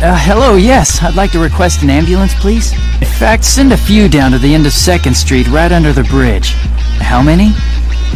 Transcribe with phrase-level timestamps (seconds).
[0.00, 1.02] Uh, hello, yes.
[1.02, 2.72] I'd like to request an ambulance, please.
[3.02, 6.04] In fact, send a few down to the end of 2nd Street, right under the
[6.04, 6.52] bridge.
[7.00, 7.50] How many?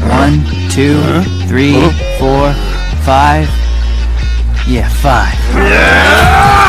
[0.09, 1.01] One, two,
[1.49, 1.75] three,
[2.21, 2.53] four,
[3.03, 3.49] five.
[4.69, 6.62] Yeah, five.